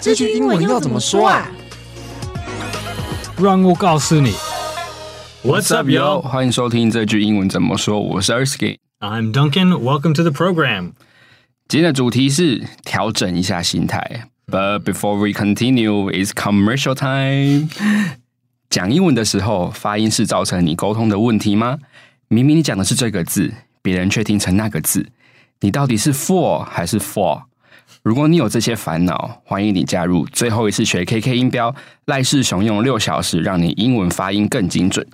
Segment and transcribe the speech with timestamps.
[0.00, 1.46] 这句英文要怎么说啊？
[3.38, 4.32] 让我告诉你。
[5.44, 6.22] What's up, yo？
[6.22, 8.00] 欢迎收听这句英文怎么说。
[8.00, 8.78] 我是 Erskin。
[9.00, 9.68] I'm Duncan.
[9.78, 10.92] Welcome to the program.
[11.68, 14.28] 今天的主题是调整一下心态。
[14.46, 17.68] But before we continue, it's commercial time.
[18.70, 21.76] 讲英文的时候，发音是造成你沟通的问题吗？
[22.28, 25.06] 明明你讲的是这个字，别人却听成那个字，
[25.60, 27.42] 你到底是 for 还是 for？
[28.02, 31.74] 如果你有这些烦恼，欢迎你加入最后一次学 KK 音标。
[32.06, 35.06] 赖世雄用六小时让你英文发音更精准。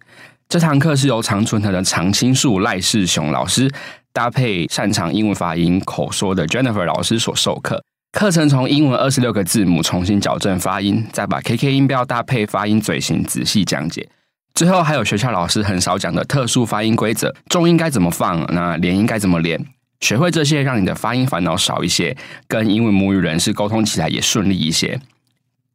[0.48, 3.68] 这堂课是由常春藤的常青树赖世雄老师
[4.12, 7.82] 搭配擅长英文发音口说的 Jennifer 老师所授课。
[8.12, 14.08] 课程从英文二十六个字母重新矫正发音，再把 KK 音标搭配发音嘴型仔细讲解。
[14.54, 19.60] 最后还有学校老师很少讲的特殊发音规则，重音该怎么放，那连音该怎么连。
[20.00, 25.00] 学会这些，让你的发音烦恼少一些，跟英文母语人士沟通起来也顺利一些。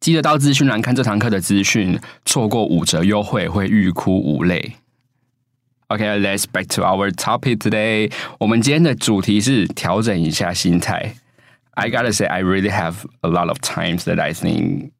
[0.00, 4.76] 记得到资讯栏看这堂课的资讯，错过五折优惠会欲哭无泪。
[5.88, 8.10] OK，let's back to our topic today.
[8.38, 11.14] 我们今天的主题是调整一下心态。
[11.74, 14.90] I gotta say, I really have a lot of times that I think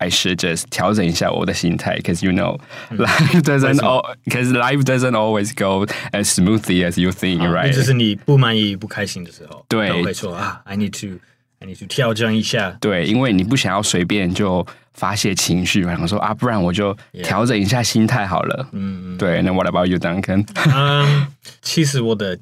[0.00, 2.58] I should just 调整一下我的心态，because you know,
[2.90, 7.72] life doesn't al because life doesn't always go as smoothly as you think, 那 right?
[7.72, 11.18] 就是你不满意、不开心的时候，对都会说啊，I need to,
[11.60, 12.76] I need to 调整一下。
[12.78, 18.68] 对，因为你不想要随便就发泄情绪，然后说啊，不然我就调整一下心态好了。
[18.72, 19.40] 嗯，对。
[19.40, 20.46] 那 What about you, Duncan？
[20.74, 21.26] 嗯，
[21.62, 22.38] 其实我的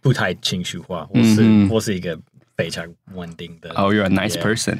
[0.00, 2.18] 不太情绪化，我是、我是一个
[2.56, 3.68] 非常稳定的。
[3.74, 4.42] Oh, you're a nice Yeah.
[4.42, 4.78] person.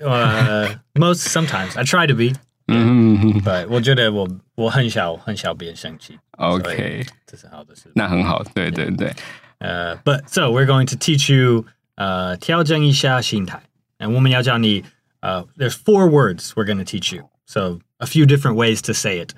[0.00, 2.34] 呃、m o s t sometimes I try to be，
[2.68, 6.18] 嗯对，我觉得我我很少很少别人生气。
[6.38, 7.90] ，OK，所以这是好的事。
[7.94, 8.42] 那很好。
[8.54, 9.14] 对对对。
[9.60, 11.64] Uh, but so we're going to teach you
[11.96, 13.62] uh, 调整一下心态.
[13.98, 14.84] And 我们要教你
[15.20, 17.30] uh, there's four words we're going to teach you.
[17.46, 19.32] So a few different ways to say it.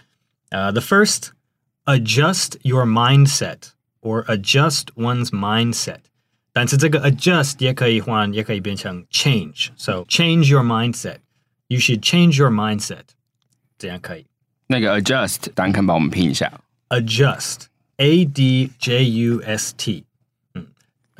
[0.50, 1.32] Uh, the first,
[1.84, 6.00] adjust your mindset or adjust one's mindset.
[6.53, 9.69] 但是这个 adjust 也可以换，也可以变成 change。
[9.77, 11.17] So change your mindset.
[11.67, 13.03] You should change your mindset.
[13.77, 14.25] 这样可以。
[14.67, 16.51] 那个 adjust Duncan 帮我们拼一下。
[16.89, 17.67] Adjust,
[17.97, 20.05] a d j u s t。
[20.53, 20.67] 嗯，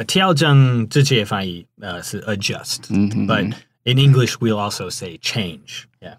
[0.06, 3.53] 调整直接翻译呃是 adjust，but、mm
[3.84, 5.86] in English we'll also say change.
[6.00, 6.18] Yeah.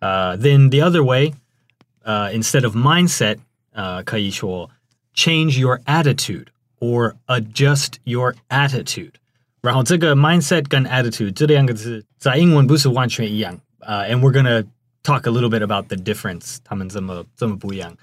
[0.00, 1.32] Uh, then the other way,
[2.04, 3.38] uh, instead of mindset,
[3.74, 4.70] uh, 可以说
[5.14, 6.48] change your attitude
[6.80, 9.12] or adjust your attitude.
[9.62, 13.60] 然后这个 mindset 跟 attitude 这两个字在英文不是完全一样。
[13.78, 14.66] 呃、uh,，and we're gonna
[15.02, 17.96] talk a little bit about the difference，他们这么这么不一样。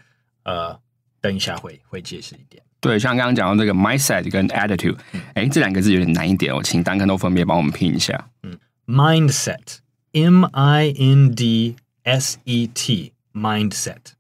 [0.44, 0.80] 呃、uh,，
[1.20, 2.64] 等一下会会解释一点。
[2.80, 4.98] 对，像刚刚讲到这个 mindset 跟 attitude，
[5.34, 8.30] 哎、嗯，这两个字有点难一点哦，请 Duncan 都分别帮我们拼一下。
[8.44, 14.14] 嗯，mindset，m i n d s e t，mindset。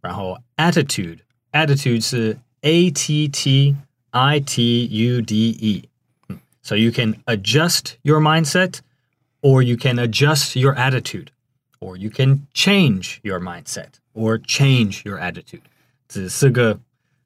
[0.00, 3.75] 然后 attitude，attitude 是 A T T
[4.11, 5.83] I T U D E.
[6.61, 8.79] So you can adjust your mindset,
[9.41, 11.27] or you can adjust your attitude,
[11.79, 15.61] or you can change your mindset, or change your attitude.
[16.09, 16.79] 这四个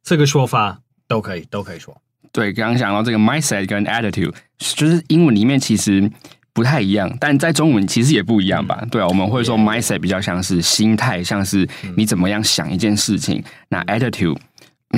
[0.03, 1.99] 这个说法都可以都可以说。
[2.31, 6.09] 对，刚刚讲到这个 mindset 跟 attitude，就是英文里面其实
[6.53, 8.85] 不太一样，但在中文其实也不一样吧？
[8.91, 11.67] 对啊，我们会说 mindset 比较像是心态，像是
[11.97, 13.43] 你怎么样想一件事情。
[13.69, 14.37] 那 attitude，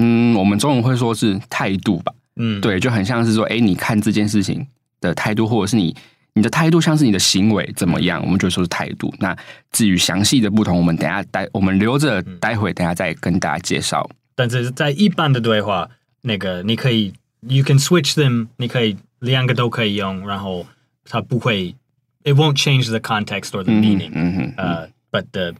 [0.00, 2.12] 嗯，我们中文会说是态度吧？
[2.36, 4.66] 嗯，对，就很像是说，哎，你看这件事情
[5.00, 5.94] 的态度，或者是你
[6.34, 9.12] 你的态度像是你的行为怎么样，我们就说是态度。
[9.18, 9.36] 那
[9.72, 14.08] 至于详细的不同，我们等下待我们留着，待会等下再跟大家介绍。
[14.36, 15.90] 但是在一般的对话，
[16.22, 17.12] 那个你可以
[17.48, 20.64] ，you can switch them，你可以两个都可以用，然后
[21.04, 21.74] 它不会
[22.22, 25.54] ，it won't change the context or the meaning，嗯哼，呃、b u t the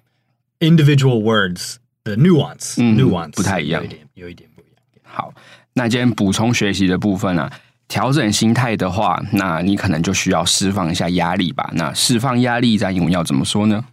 [0.61, 1.77] individual words
[2.09, 4.75] the nuance、nuance 不太一样有一点有一点不一样。
[5.03, 5.33] 好，
[5.75, 7.51] 那今天补充学习的部分呢、
[7.87, 11.71] 调整心态的话，那你可能就需要释放一下压力吧。
[11.75, 13.85] 那释放压力在英文要怎么说呢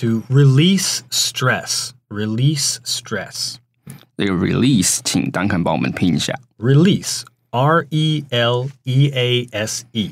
[0.00, 3.56] ？To release stress, release stress,
[4.16, 6.34] 这个 release，请 Duncan 帮我们拼一下。
[6.58, 10.10] release, R E L E A S E.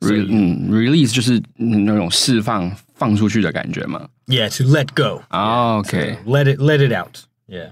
[0.00, 4.08] Re, 嗯，release 就是嗯那种释放、放出去的感觉嘛。
[4.27, 5.23] Yeah, to let go.
[5.29, 7.19] 啊、OK， So let it let it out.
[7.47, 7.71] Yeah.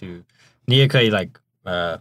[0.00, 0.22] To
[0.66, 1.32] 你也可以 like
[1.64, 1.98] uh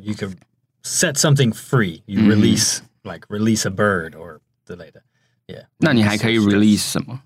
[0.00, 0.36] you could
[0.82, 2.02] set something free.
[2.06, 5.02] You release like release a bird or 之类的。
[5.46, 5.64] Yeah.
[5.78, 7.20] 那你还可以 release 什么？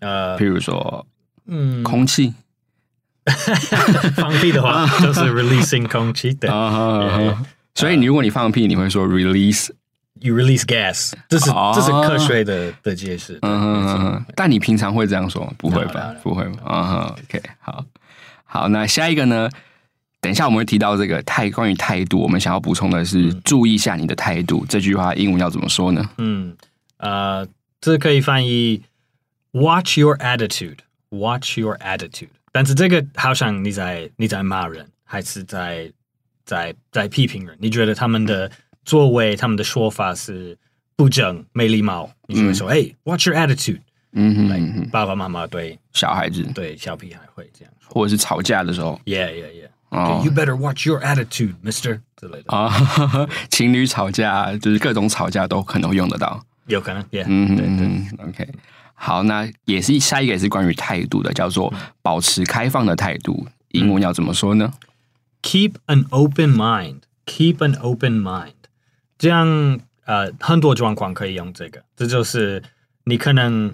[0.00, 1.06] 呃譬如说，
[1.46, 2.34] 嗯，空气
[4.16, 6.52] 放屁的话就是 releasing 空气的。
[6.52, 7.36] 啊哈 Yeah,
[7.74, 9.70] 所以你如果你放屁，你会说 release
[10.21, 13.37] you release gas，这是、哦这是科学的的解释。
[13.41, 15.53] 嗯哼嗯哼，但你平常会这样说吗？
[15.57, 16.59] 不会吧.不会吧？
[16.65, 17.85] 啊哈，OK，好，
[18.45, 19.49] 好，那下一个呢？
[20.19, 24.65] 等一下我们会提到这个态关于态度，我们想要补充的是注意一下你的态度。
[24.67, 26.09] 这句话英文要怎么说呢？
[26.17, 26.57] 嗯，
[26.97, 27.47] 呃，
[27.79, 28.81] 这可以翻译
[29.51, 32.29] watch your attitude，watch your attitude。
[32.51, 35.89] 但是这个好像你在你在骂人，还是在
[36.43, 37.55] 在在批评人？
[37.59, 38.49] 你觉得他们的
[38.87, 40.57] 作为、他们的说法是
[40.95, 43.81] 不正、没礼貌，你就会说：“哎、w a t c h your attitude。
[44.13, 49.67] 嗯哼嗯哼，爸爸妈妈对小孩子对小屁孩会这样说或者是吵架的时候：“Yeah, yeah, yeah。
[49.89, 52.71] 哦 You better watch your attitude, Mister。”之类的，啊，
[53.51, 56.41] 情侣吵架就是各种吵架都可能会用得到。
[56.67, 57.57] 有可能，Yeah，嗯。
[57.57, 58.47] 嗯嗯，OK，
[58.93, 63.45] 好，那也是下一个也是关于态度的，叫做保持开放的态度。
[63.71, 64.71] 英文要怎么说呢
[65.43, 67.01] ？keep an open mind.
[67.25, 68.53] Keep an open mind.
[69.17, 71.83] 这样呃，很多状况可以用这个。
[71.95, 72.63] 这就是
[73.03, 73.73] 你可能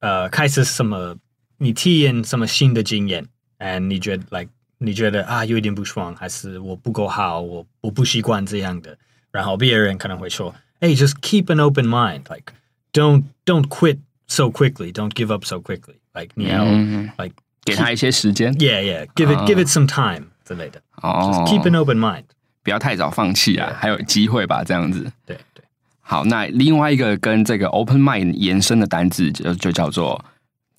[0.00, 1.16] 呃开始什么，
[1.58, 3.26] 你体验什么新的经验
[3.58, 8.96] ，and 你觉得 like 你觉得啊有一点不爽，还是我不够好，我我不习惯这样的。
[9.30, 12.22] 然后别人可能会说，Hey, just keep an open mind.
[12.30, 12.54] Like
[12.92, 14.90] don't don't quit so quickly.
[14.92, 15.96] Don't give up so quickly.
[16.14, 17.34] Like 你要、嗯 like
[17.64, 20.80] 给他一些时间 yeah yeah give it、give it some time 之类的。
[21.02, 22.24] 哦 Just keep an open mind.
[22.68, 25.10] 不要太早放弃啊，还有机会吧，这样子。
[25.24, 25.64] 对对。
[26.00, 30.22] 好，那另外一个跟这个 open mind 延伸的单字就就叫做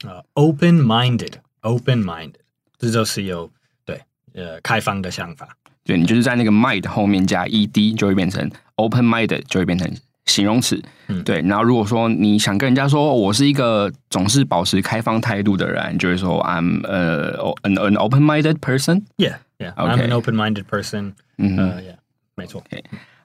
[0.03, 2.35] 呃，open-minded，open-minded，
[2.77, 3.49] 这就是有
[3.83, 3.99] 对
[4.35, 5.49] 呃开放的想法。
[5.83, 9.91] 对你就是在那个 mind 后面加 ed 就会变成 open minded，就会变成
[10.25, 10.79] 形容词。
[11.07, 11.41] 嗯对。
[11.41, 17.33] 然后如果说你想跟人家说我是一个总是保持开放态度的人，就会说 I'm 呃
[17.63, 19.05] an an open minded person。
[19.17, 19.73] Yeah, yeah.
[19.73, 21.13] I'm an open-minded person.
[21.39, 21.83] 嗯
[22.35, 22.63] 没错。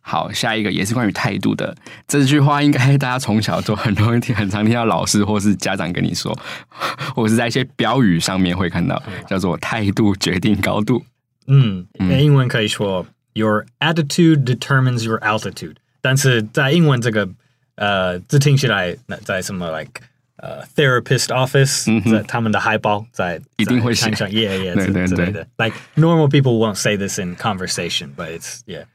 [0.07, 1.75] 好，下一个也是关于态度的。
[2.07, 6.37] 这句话应该大家从小就很容易听，很常听到老师或是家长跟你说，
[7.17, 11.03] 或是在一些标语上面会看到，叫做“态度决定高度。
[11.47, 17.29] 嗯，英文可以说 Your attitude determines your altitude，但是在英文这个
[17.77, 20.03] 呃，这听起来那在什么 like
[20.38, 25.48] 呃 therapist office，、在他们的海报在一定会写在上 yeah yeah 对对对之之类的。
[25.58, 28.86] Like normal people won't say this in conversation, but it's yeah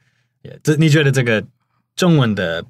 [0.43, 0.57] yeah。
[0.63, 1.45] 这你觉得这个
[1.97, 2.65] 中文的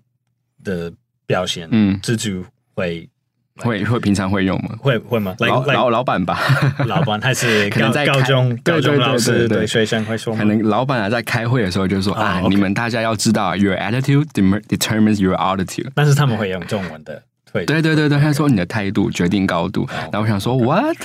[0.62, 0.92] 的
[1.26, 2.44] 表现，嗯蜘蛛
[2.74, 3.08] 会”，
[3.56, 4.74] 会会平常会用吗？
[4.80, 5.36] 会会吗？
[5.38, 6.40] 老 like 老 like 老板吧，
[6.86, 10.44] 老板还是可能高高在开对中高中对对老师对对对学生会说吗可？
[10.46, 15.88] 能老板啊在开会的时候就说啊， OK 你们大家要知道，your attitude dem- determines your altitude。
[15.94, 20.97] 但是他们会用中文的，会 对对对对，他说你的态度决定高度，然后我想说 what？OK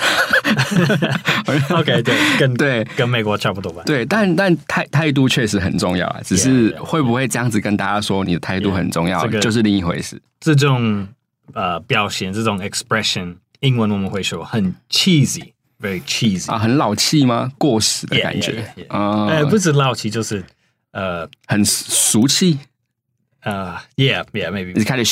[2.05, 3.83] 对，跟对跟美国差不多吧。
[3.87, 10.21] 对，但但态态度确实很重要啊，只是会不会这样子跟大家说你的态度很重要就是另一回事。
[10.41, 11.09] 这种
[11.53, 16.51] 呃表现，这种 expression，英文我们会说很 cheesy，very cheesy。
[16.53, 17.51] 啊，很老气吗？
[17.57, 20.45] 过时的感觉.啊，呃，不是老气，就是
[20.93, 22.59] 呃很俗气。
[23.43, 25.07] 呃，yeah yeah maybe It's kind of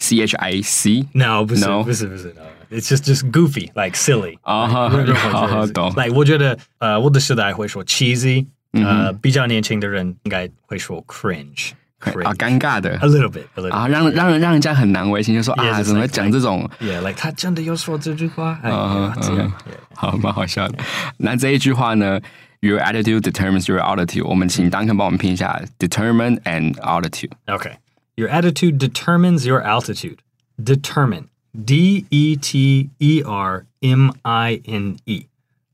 [0.00, 1.06] chic，C H I C。
[1.12, 2.42] no 不是 No 不是不是 no
[2.76, 11.70] it's just just goofy like silly 啊 like，任何好好觉得是懂 like 我觉得呃我的时代会说 cheesy，嗯呃比较年轻的人应该会说 cringe
[12.00, 16.06] 啊， cringe 尴尬的 a little bit a little 啊， bit 让让让人家很难为情，就说 Yeah, 啊， just 怎么会
[16.06, 16.68] like- 讲这种？
[16.80, 20.78] Yeah, like 他真的有说这句话，哎嗯呀，这样嗯好，蛮好笑的。
[21.18, 22.20] 那这一句话呢？
[22.60, 24.24] Your attitude determines your altitude。
[24.24, 27.30] 我们请 Duncan 帮我们拼一下 determine and altitude。
[27.46, 27.72] Okay.
[28.20, 30.20] Your attitude determines your altitude.
[30.62, 31.28] Determine.
[31.52, 35.26] D E T E R M I N E.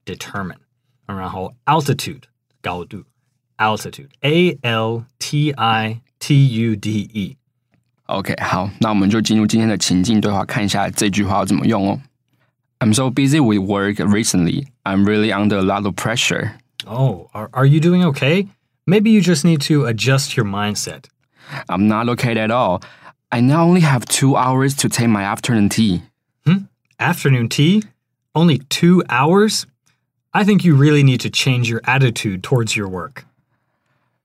[0.05, 0.59] Determine.
[1.07, 2.23] 然后 altitude
[2.63, 3.05] 高度
[3.59, 7.37] altitude A L T I T U D E.
[8.07, 12.01] OK，好，那我们就进入今天的情境对话，看一下这句话要怎么用哦。
[12.81, 14.67] I'm so busy with work recently.
[14.85, 16.55] I'm really under a lot of pressure.
[16.85, 18.49] Oh, are, are you doing okay?
[18.87, 21.05] Maybe you just need to adjust your mindset.
[21.69, 22.83] I'm not okay at all.
[23.29, 26.03] I now only have two hours to take my afternoon tea.
[26.99, 27.83] Afternoon tea?
[28.35, 29.67] Only two hours?
[30.33, 33.25] I think you really need to change your attitude towards your work.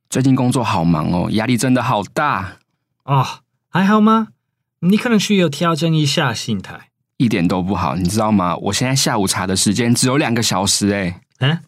[0.09, 2.59] 最近工作好忙哦，压力真的好大，
[3.03, 3.25] 哦，
[3.69, 4.29] 还好吗？
[4.79, 6.89] 你可能需要调整一下心态。
[7.17, 8.55] 一点都不好，你知道吗？
[8.57, 11.19] 我现在下午茶的时间只有两个小时诶。
[11.39, 11.59] 嗯，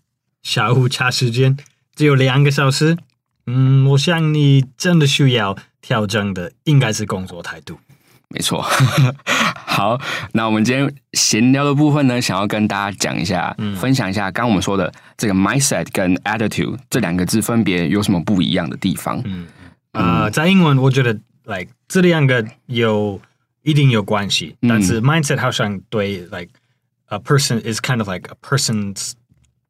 [0.44, 1.58] 下午茶时间
[1.96, 2.98] 只有两个小时。
[3.47, 7.79] 嗯，我想你真的需要调整的应该是工作态度。
[8.29, 8.65] 没错，
[9.55, 10.01] 好，
[10.33, 19.21] 那我们今天闲聊的部分呢，想要跟大家讲一下，分享一下刚刚我们说的这个 mindset 跟 attitude 这两个字分别有什么不一样的地方。
[19.25, 19.47] 嗯。
[19.93, 21.13] 呃，在英文我觉得
[21.45, 23.21] like 这两个有
[23.63, 26.49] 一定有关系，但是 mindset 好像对 like
[27.07, 29.13] a person is kind of like a person's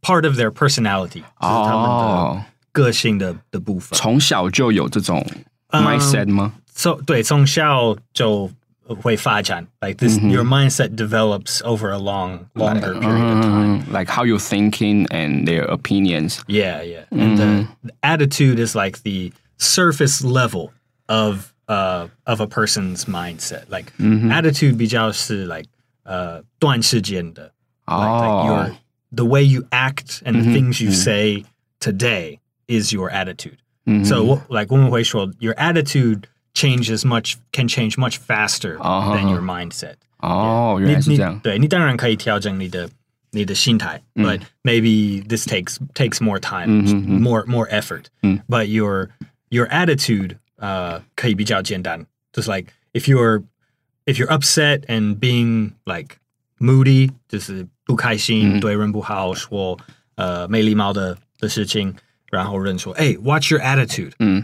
[0.00, 2.43] part of their personality，就是他们的哦，
[2.74, 3.98] 个性的的部分。
[3.98, 5.25] 从小就有这种
[5.69, 6.53] mindset 吗？
[6.74, 8.50] So 对，从小就
[8.86, 13.84] 会发展，like this your mindset develops over a long longer period of time.
[13.84, 16.39] Mm, like how you thinking and their opinions.
[16.48, 17.05] Yeah, yeah.
[17.12, 20.72] And the, the attitude is like the surface level
[21.08, 23.69] of uh of a person's mindset.
[23.69, 23.91] Like
[24.31, 25.67] attitude 比较是 like
[26.03, 27.51] 呃短时间的
[27.86, 28.75] like, like 哦 your
[29.13, 31.43] the way you act and the things you say
[31.79, 33.58] today is your attitude.
[34.05, 39.96] So what, like 我们会说 your attitude changes much can change much faster than your mindset.
[40.19, 41.39] 哦，原你你来是这样。
[41.39, 42.89] 对你当然可以调整你的
[43.31, 48.05] 你的心态、b u t maybe this takes takes more time, more more effort.
[48.48, 49.10] But your
[49.50, 53.43] your attitude 呃、可以比较简单，just like if you're
[54.05, 56.17] if you're upset and being like
[56.60, 59.79] moody，就是不开心，对人不好，说
[60.15, 61.96] 呃没礼貌的的事情，
[62.34, 64.12] 然后人说，哎、w a t c h your attitude？
[64.19, 64.43] 嗯，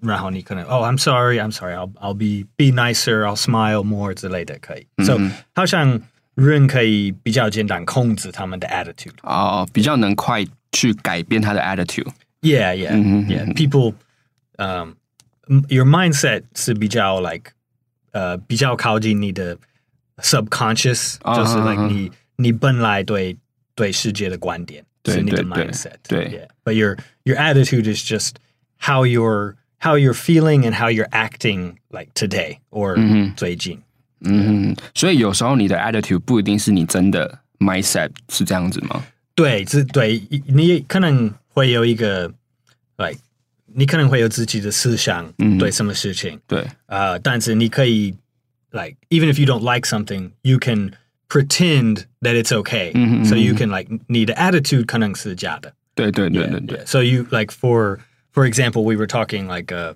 [0.00, 4.86] 然后你可能哦、i m sorry, I'm sorry, I'll I'll be be nicer, I'll smile more 之类的可以。
[5.04, 5.18] So
[5.54, 6.00] 好像
[6.34, 9.14] 人可以比较简单控制他们的 attitude。
[9.22, 12.08] 哦，比较能快去改变他的 attitude。
[12.42, 12.94] Yeah, yeah,
[13.26, 13.54] yeah.
[13.54, 13.94] People,
[14.58, 14.94] um,
[15.48, 17.52] m- your mindset 是比较 like
[18.12, 19.56] 呃比较靠近你的
[20.18, 23.36] subconscious，、啊就是啊 like 啊你你本来对
[23.74, 25.94] 对世界的观点 对是你的对对 mindset。
[26.08, 28.36] 对 Yeah, but your your attitude is just
[28.80, 32.96] how you're how you're feeling and how you're acting like today or
[33.36, 33.80] 最近。
[34.20, 39.04] 嗯，所以有时候你的 attitude 不一定是你真的 mindset 是这样子吗？
[39.34, 42.32] 对，这对你可能会有一个，
[42.96, 43.18] like
[43.66, 48.14] 你可能会有自己的思想，对什么事情，对，呃，但是你可以，
[48.70, 50.92] like even if you don't like something, you can
[51.28, 52.92] pretend that it's okay.
[53.24, 55.72] So you can like 你的 attitude 可能是假的。
[55.94, 56.86] 对对对 Yeah, 对对 yeah.
[56.86, 57.98] So you like for
[58.32, 59.94] for example, we were talking like uh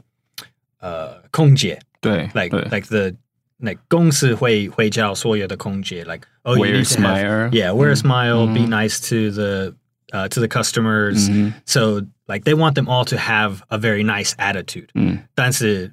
[0.80, 3.14] uh 空姐对 like 对 like the
[3.60, 7.50] like 公司会会叫所有的空姐 like oh you Wear need to have- smile.
[7.52, 9.74] yeah wear a smile be nice to the
[10.12, 11.28] uh, to the customers
[11.66, 14.86] so like they want them all to have a very nice attitude
[15.34, 15.92] 但是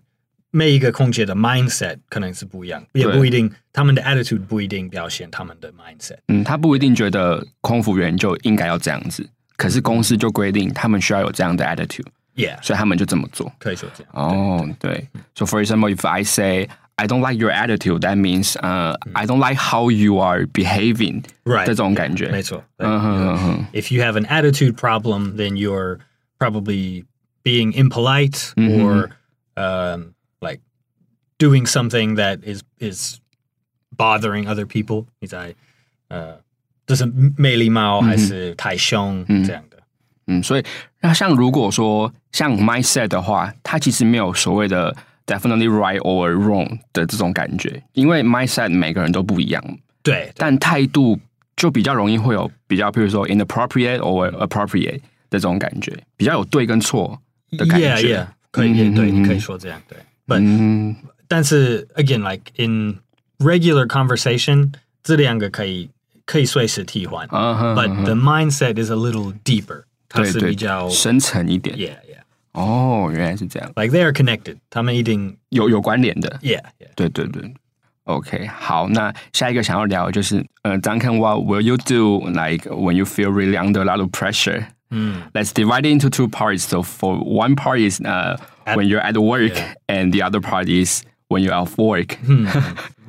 [0.51, 6.17] 每一个空姐的 mindset 可能是不一样，也不一定他们的 attitude 不一定表现他们的 mindset。
[6.29, 13.51] 嗯，他不一定觉得空服员就应该要这样子，可是公司就规定他们需要有这样的 attitude， Yeah，所以他们就这么做。
[13.59, 14.11] 可以说这样。
[14.13, 15.09] 哦，对。
[15.35, 19.61] So for example, if I say I don't like your attitude, that means 呃、I don't like
[19.61, 22.29] how you are behaving， Right，这种感觉。
[22.29, 22.63] 没错。
[22.77, 25.99] 嗯哼嗯哼 If you have an attitude problem, then you're
[26.39, 27.03] probably
[27.43, 28.81] being impolite Mm-hmm.
[28.81, 29.09] or
[29.57, 30.61] um, like
[31.37, 33.17] doing something that is is
[33.97, 35.05] bothering other people.
[35.19, 35.55] 你在
[36.09, 36.39] 呃，
[36.85, 37.05] 就是
[37.37, 39.77] 没礼貌还是太凶这样的。
[40.27, 40.63] 嗯，所以
[41.01, 44.95] 那像如果说像 mindset 的话，它其实没有所谓的
[45.25, 49.63] definitely right or wrong 的这种感觉，因为 mindset 每个人都不一样，
[50.01, 51.19] 对，但态度
[51.55, 57.21] 就比较容易会有比较，比如说 inappropriate or appropriate 的这种感觉，比较有对跟错
[57.51, 58.17] 的感 Yeah, 觉。
[58.17, 59.97] yeah，可以，也对，你可以说这样，对。
[60.29, 60.95] But 嗯，
[61.27, 62.99] 但是 again, like in
[63.39, 65.89] regular conversation，这两个可以
[66.25, 67.27] 可以随时替换。
[67.27, 71.75] 啊哈 But the mindset is a little deeper，它是对对比较深层一点。
[71.77, 72.21] yeah yeah。
[72.53, 76.39] 哦，原来是这样， Like they are connected，他们一定有有关联的。
[76.41, 76.87] yeah yeah。
[76.95, 77.53] 对对对。
[78.05, 84.67] OK，好，那下一个想要聊的就是，呃，Duncan，what will you do like when you feel really under a lot of pressure？
[84.89, 86.63] 嗯 Let's divide it into two parts.
[86.63, 88.37] So for one part is uh,
[88.75, 89.73] when you're at work, yeah.
[89.87, 92.17] and the other part is when you're off work.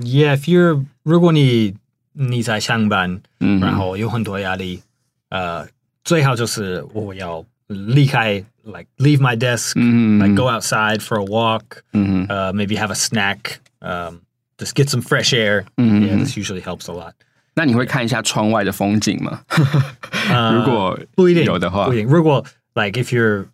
[0.00, 1.74] Yeah, if you're 如果你
[2.12, 4.82] 你在上班，嗯然后有很多压力，
[5.28, 5.66] 呃，
[6.04, 14.20] 最好就是我要离开，like leave my desk，、嗯 like go outside for a walk，嗯 uh, maybe have a snack, um,
[14.58, 15.64] just get some fresh air.
[15.76, 16.06] Mm-hmm.
[16.06, 17.14] Yeah, this usually helps a lot.
[17.55, 19.41] 那你会看一下窗外的风景吗？
[20.55, 22.07] 如果不一定有的话不一定。
[22.07, 22.43] 如果
[22.73, 23.45] like if you're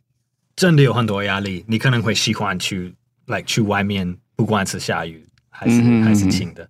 [0.55, 2.93] 真的有很多压力，你可能会喜欢去
[3.25, 6.67] like 去外面，不管是下雨还是、嗯还是晴的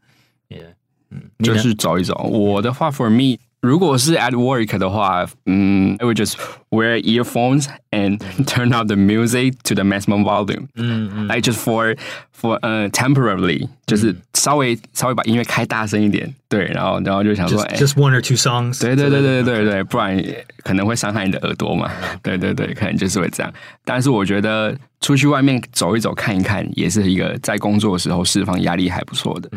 [0.50, 0.74] ，yeah，
[1.12, 2.16] 嗯，就是走一走。
[2.24, 6.35] 我的话，for me，如果是 at work 的话，嗯，I would just
[6.71, 10.67] wear earphones and turn up the music to the maximum volume。
[10.75, 11.97] 嗯嗯，like just for
[12.37, 18.81] for 呃 temporarily，就是稍微稍微把音乐开大声一点，对，然后然后就想说，哎，just one or two songs。
[18.81, 20.21] 对对对对对对，不然
[20.65, 21.89] 可能会伤害你的耳朵嘛。
[22.21, 23.53] 对对对，可能就是会这样。
[23.85, 29.49] 但是我觉得出去外面走一走看一看，也是一个在工作的时候释放压力还不错的。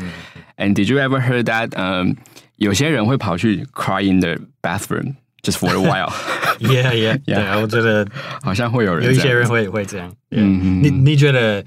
[0.57, 1.71] And did you ever heard that？
[1.75, 2.15] 嗯。
[2.59, 6.11] 有些人会跑去 cry in the bathroom just for a while.
[6.59, 8.07] yeah, yeah, 对啊，我觉得
[8.41, 10.11] 好像会有人，有一些人会会这样。
[10.31, 11.63] 嗯，你你觉得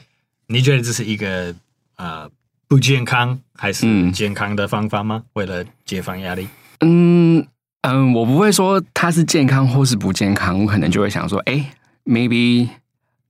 [0.47, 1.55] 你觉得这是一个
[1.97, 2.29] 呃
[2.67, 5.25] 不健康还是健康的方法吗？
[5.35, 6.49] 为了解放压力？
[6.81, 7.47] 嗯
[7.83, 11.73] 嗯，我不会说它是健康或是不健康，我可能就会想说，哎，
[12.05, 12.69] maybe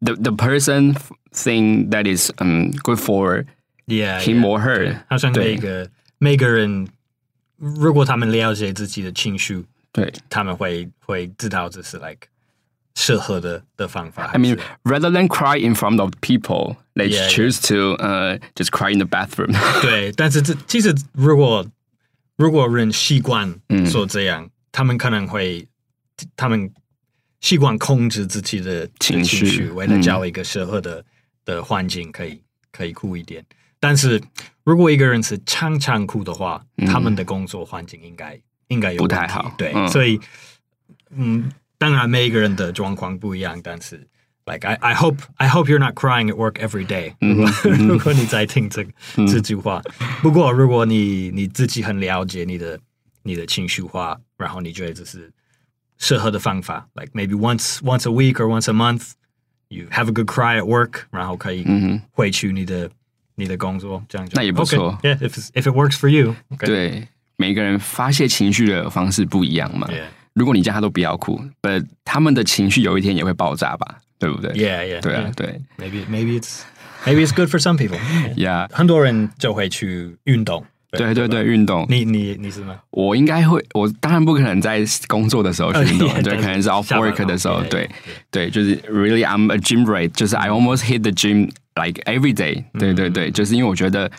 [0.01, 0.95] the the person
[1.33, 3.45] think that is um good for
[3.87, 6.87] yeah him or her，好像每个每个人。
[7.82, 12.28] 如果他们了解自己的情绪，对，他们会会知道这是 like
[12.96, 18.92] 适合的的方法，I mean rather than cry in front of people they choose to uh just cry
[18.92, 19.54] in the bathroom.
[19.82, 21.66] 对，但是这其实如果
[22.36, 25.68] 如果人习惯说做这样，他们可能会
[26.36, 26.72] 他们
[27.40, 31.04] 习惯控制自己的情绪，为了找一个适合的
[31.46, 32.42] 的环境可以
[32.72, 33.46] 可以酷一点。
[33.84, 34.24] 但是
[34.64, 39.54] 如果一个人是常常哭的话，他们的工作环境应该应该有不太好。
[39.58, 40.18] 对，所以
[41.10, 44.08] 嗯，当然每一个人的状况不一样，但是
[44.46, 47.14] like I I hope I hope you're not crying at work every day。
[47.20, 48.86] 如果如果你在听这
[49.28, 49.82] 这句话，
[50.22, 52.80] 不过如果你你自己很了解你的
[53.24, 55.30] 你的情绪化，然后你觉得这是
[55.98, 59.12] 适合的方法，like maybe once once a week or once a month
[59.68, 61.66] you have a good cry at work，然后可以
[62.12, 62.90] 回去你的。
[63.36, 64.98] 你的工作这样那也不错。
[65.04, 69.88] Yeah, if if it works for you，对每个人发泄情绪的方式不一样嘛。
[69.88, 70.06] Yeah.
[70.34, 75.62] 如果你叫他都不要哭，呃，他们的情绪有一天也会爆炸吧，对不对？Yeah, yeah，对啊，对。
[75.78, 76.62] Maybe maybe it's
[77.06, 78.00] maybe it's good for some people.
[78.36, 80.66] Yeah，很多人就会去运动。
[80.96, 81.88] 对对对，运动。
[81.90, 82.80] 你你你是吗？
[82.92, 87.90] 我应该会，我当然不可能在工作的时候去运动，对，可能是 off work 的时候，对
[88.30, 91.50] 对，就是 really I'm a gym rat，就是 I almost hit the gym。
[91.76, 94.10] Like every day，对对对，就是因为我觉得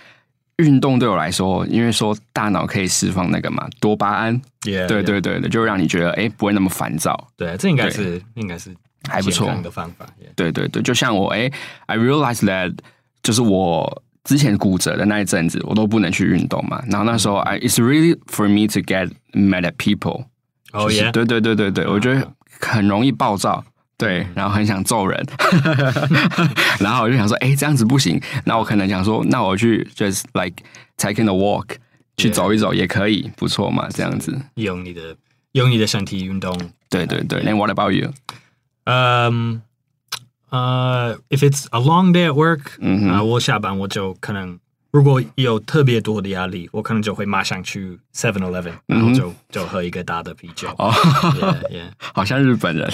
[0.56, 7.28] 运动对我来说，因为说大脑可以释放那个嘛多巴胺，对对对对，就让你觉得哎不会那么烦躁。
[7.36, 8.74] 对，这应该是应该是
[9.08, 10.06] 还不错的方法。
[10.36, 11.50] 对对对，就像我哎
[11.86, 12.74] ，I realize that，
[13.22, 16.82] 就是我之前骨折的那一阵子，我都不能去运动嘛。
[16.88, 20.26] 然后那时候，I it's really for me to get mad at people。
[20.72, 22.26] 哦耶，对对对对对，我觉得
[22.60, 23.64] 很容易暴躁。
[24.04, 25.26] 对，然后很想揍人，
[26.78, 28.20] 然后我就想说，哎，这样子不行。
[28.44, 30.62] 那我可能想说，那我去 just like
[30.98, 31.76] taking a walk，
[32.16, 34.38] 去走一走也可以，不错嘛，这样子。
[34.56, 35.16] 用你的
[35.52, 36.54] 用你的身体运动。
[36.90, 37.42] 对对对。
[37.44, 38.12] And what about you?
[38.84, 39.62] Um,
[40.50, 42.78] uh, if it's a long day at work，
[43.10, 44.58] 啊，我下班我就可能。
[44.93, 50.67] 如果有特别多的压力，我可能就会马上去 Seven Eleven，然后就就喝一个大的啤酒。
[50.79, 52.89] 哦，Yeah, yeah，好像日本人。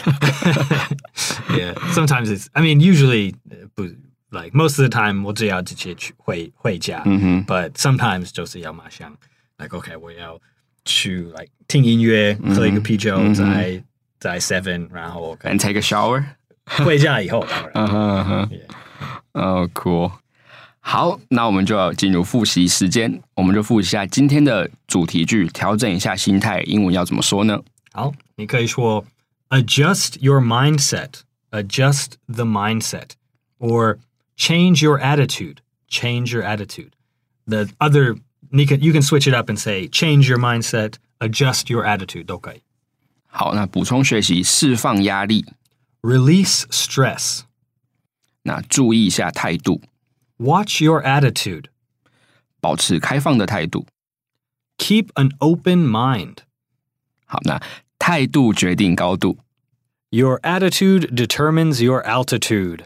[1.49, 2.47] Yeah, sometimes it's.
[2.51, 3.35] I mean, usually
[3.75, 3.83] 不
[4.29, 7.01] like most of the time 我只要直接去回回家。
[7.05, 7.45] 嗯哼。
[7.45, 9.15] But sometimes 就是要马上
[9.57, 10.41] like OK，我要
[10.83, 13.81] 去 like 听音乐，喝一个啤酒，在
[14.19, 16.25] 在 Seven，然后 and take a shower。
[16.65, 17.71] 回家以后，当然。
[17.75, 18.49] 嗯哼嗯哼。
[19.31, 20.11] Oh, cool.
[20.82, 26.62] 好，那我们就要进入复习时间，我们就复习一下今天的主题句，调整一下心态。
[26.62, 27.60] 英文要怎么说呢？
[27.92, 29.04] 好，你可以说
[29.50, 33.10] adjust your mindset, adjust the mindset,
[33.58, 33.98] or
[34.36, 36.90] change your attitude, change your attitude.
[37.46, 38.16] The other,
[38.50, 42.24] you can you can switch it up and say change your mindset, adjust your attitude
[42.24, 42.62] 都可以。
[43.26, 45.44] 好，那补充学习，释放压力
[46.00, 47.40] ，release stress。
[48.42, 49.80] 那注意一下态度。
[50.39, 51.65] Watch your attitude.
[52.59, 53.85] 保持开放的态度。
[54.77, 56.39] Keep an open mind.
[57.25, 57.61] 好，那
[57.97, 59.39] 态度决定高度。
[60.09, 62.85] Your attitude determines your altitude.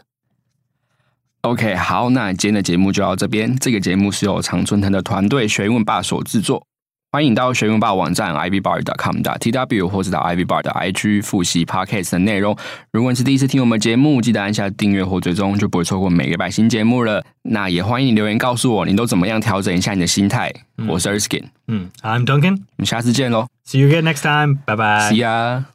[1.42, 3.56] OK，好，那今天的节目就到这边。
[3.56, 6.66] 这个节目是由常春藤的团队学问吧所制作。
[7.15, 12.53] 欢迎到学用霸网站 ivbar.com 的 tw 或是到 ivbar 的 IG 复习 podcast 的内容。
[12.91, 17.23] 如果你是第一次听我们节目，记得按下订阅或追踪，就不会错过每个百新节目了。
[17.43, 20.51] 那也欢迎你留言告诉我，你都怎么样调整一下你的心态。
[20.89, 25.74] 我是 Erskin，嗯，I'm Duncan，我们下次见喽，See you again next time，拜拜，See ya。